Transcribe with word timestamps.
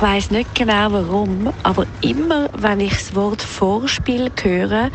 Ich 0.00 0.06
weiß 0.06 0.30
nicht 0.30 0.54
genau 0.54 0.92
warum, 0.92 1.50
aber 1.62 1.84
immer 2.00 2.48
wenn 2.56 2.80
ich 2.80 2.94
das 2.94 3.14
Wort 3.14 3.42
Vorspiel 3.42 4.30
höre, 4.40 4.88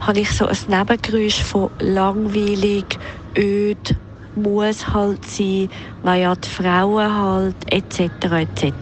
habe 0.00 0.20
ich 0.20 0.30
so 0.30 0.46
ein 0.46 0.56
Nebengeräusch 0.66 1.42
von 1.42 1.68
langweilig, 1.78 2.98
öd, 3.36 4.00
muss 4.34 4.88
halt 4.94 5.26
sein, 5.26 5.68
weil 6.00 6.22
ja 6.22 6.34
die 6.34 6.48
Frauen 6.48 7.14
halt 7.14 7.56
etc. 7.70 8.00
etc. 8.24 8.72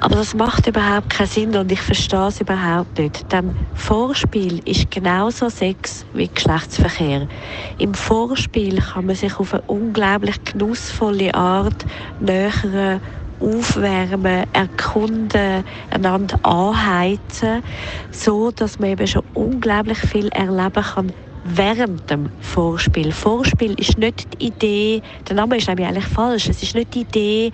Aber 0.00 0.16
das 0.16 0.32
macht 0.32 0.66
überhaupt 0.66 1.10
keinen 1.10 1.26
Sinn 1.26 1.56
und 1.56 1.70
ich 1.70 1.82
verstehe 1.82 2.28
es 2.28 2.40
überhaupt 2.40 2.98
nicht. 2.98 3.30
Denn 3.30 3.56
Vorspiel 3.74 4.60
ist 4.64 4.90
genauso 4.90 5.50
Sex 5.50 6.06
wie 6.14 6.30
Geschlechtsverkehr. 6.32 7.28
Im 7.76 7.92
Vorspiel 7.92 8.80
kann 8.80 9.04
man 9.04 9.16
sich 9.16 9.38
auf 9.38 9.52
eine 9.52 9.62
unglaublich 9.66 10.42
genussvolle 10.42 11.34
Art 11.34 11.84
nähern 12.18 13.02
aufwärmen, 13.44 14.44
erkunden, 14.52 15.64
einander 15.90 16.38
anheizen, 16.42 17.62
so 18.10 18.50
dass 18.50 18.78
man 18.78 18.90
eben 18.90 19.06
schon 19.06 19.22
unglaublich 19.34 19.98
viel 19.98 20.28
erleben 20.28 20.82
kann 20.82 21.12
während 21.44 22.10
dem 22.10 22.30
Vorspiel. 22.40 23.12
Vorspiel 23.12 23.74
ist 23.78 23.98
nicht 23.98 24.40
die 24.40 24.46
Idee, 24.46 25.02
der 25.28 25.36
Name 25.36 25.58
ist 25.58 25.68
nämlich 25.68 25.86
eigentlich 25.86 26.06
falsch, 26.06 26.48
es 26.48 26.62
ist 26.62 26.74
nicht 26.74 26.94
die 26.94 27.02
Idee, 27.02 27.50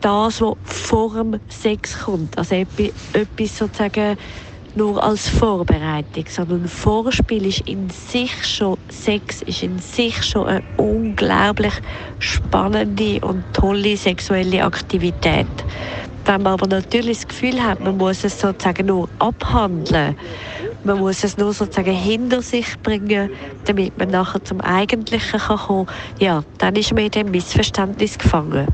das, 0.00 0.40
was 0.40 0.54
vor 0.64 1.14
dem 1.14 1.40
Sex 1.48 2.04
kommt, 2.04 2.36
also 2.38 2.54
etwas 2.54 3.56
sozusagen 3.56 4.16
nur 4.76 5.02
als 5.02 5.28
Vorbereitung, 5.28 6.24
sondern 6.28 6.66
Vorspiel 6.66 7.46
ist 7.46 7.60
in 7.68 7.88
sich 7.90 8.32
schon, 8.44 8.76
Sex 8.88 9.42
ist 9.42 9.62
in 9.62 9.78
sich 9.78 10.22
schon 10.22 10.46
eine 10.46 10.62
unglaublich 10.76 11.74
spannende 12.18 13.20
und 13.20 13.44
tolle 13.52 13.96
sexuelle 13.96 14.64
Aktivität. 14.64 15.46
Wenn 16.24 16.42
man 16.42 16.54
aber 16.54 16.66
natürlich 16.66 17.18
das 17.18 17.28
Gefühl 17.28 17.62
hat, 17.62 17.80
man 17.80 17.98
muss 17.98 18.24
es 18.24 18.40
sozusagen 18.40 18.86
nur 18.86 19.08
abhandeln, 19.18 20.16
man 20.82 20.98
muss 20.98 21.22
es 21.22 21.36
nur 21.36 21.52
sozusagen 21.52 21.94
hinter 21.94 22.42
sich 22.42 22.78
bringen, 22.82 23.30
damit 23.66 23.96
man 23.98 24.08
nachher 24.08 24.42
zum 24.44 24.60
Eigentlichen 24.60 25.40
kann 25.40 25.58
kommen 25.58 25.86
ja, 26.18 26.42
dann 26.58 26.76
ist 26.76 26.92
man 26.92 27.04
in 27.04 27.10
dem 27.10 27.30
Missverständnis 27.30 28.18
gefangen. 28.18 28.66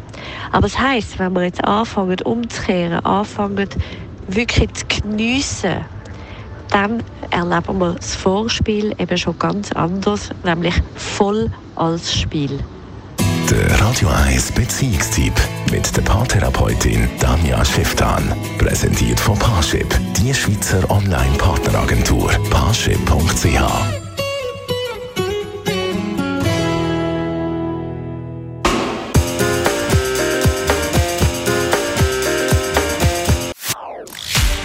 Aber 0.53 0.67
es 0.67 0.79
heisst, 0.79 1.19
wenn 1.19 1.33
wir 1.35 1.43
jetzt 1.43 1.65
anfangen 1.65 2.21
umzukehren, 2.23 3.05
anfangen 3.05 3.69
wirklich 4.29 4.73
zu 4.75 4.85
geniessen, 4.87 5.85
dann 6.71 7.03
erleben 7.31 7.79
wir 7.79 7.95
das 7.95 8.15
Vorspiel 8.15 8.95
eben 8.99 9.19
schon 9.19 9.39
ganz 9.39 9.73
anders, 9.73 10.31
nämlich 10.45 10.75
voll 10.95 11.51
als 11.77 12.13
Spiel. 12.13 12.59
Der 13.51 13.81
Radio 13.81 14.09
1 14.09 14.53
Beziehungstyp 14.53 15.33
mit 15.73 15.97
der 15.97 16.03
Paartherapeutin 16.03 17.09
Danja 17.19 17.65
Schifftan. 17.65 18.33
Präsentiert 18.59 19.19
von 19.19 19.37
Paarship, 19.39 19.89
die 20.17 20.33
Schweizer 20.33 20.89
Online-Partneragentur. 20.89 22.31
Paarship.ch 22.51 24.10